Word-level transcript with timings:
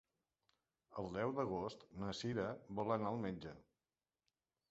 El 1.01 1.09
deu 1.17 1.33
d'agost 1.39 1.85
na 2.03 2.09
Cira 2.21 2.47
vol 2.79 2.93
anar 2.97 3.11
al 3.13 3.23
metge. 3.29 3.55